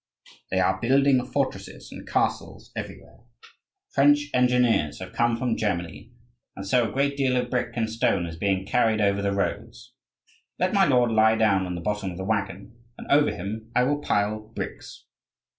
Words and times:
They 0.49 0.59
are 0.59 0.81
building 0.81 1.23
fortresses 1.23 1.91
and 1.91 2.07
castles 2.07 2.71
everywhere: 2.75 3.19
French 3.91 4.31
engineers 4.33 4.97
have 4.97 5.13
come 5.13 5.37
from 5.37 5.55
Germany, 5.55 6.11
and 6.55 6.65
so 6.65 6.89
a 6.89 6.91
great 6.91 7.15
deal 7.15 7.37
of 7.37 7.51
brick 7.51 7.77
and 7.77 7.87
stone 7.87 8.25
is 8.25 8.35
being 8.35 8.65
carried 8.65 8.99
over 8.99 9.21
the 9.21 9.31
roads. 9.31 9.93
Let 10.57 10.73
my 10.73 10.85
lord 10.85 11.11
lie 11.11 11.35
down 11.35 11.67
in 11.67 11.75
the 11.75 11.81
bottom 11.81 12.09
of 12.09 12.17
the 12.17 12.25
waggon, 12.25 12.75
and 12.97 13.05
over 13.11 13.29
him 13.29 13.71
I 13.75 13.83
will 13.83 13.99
pile 14.01 14.39
bricks. 14.39 15.05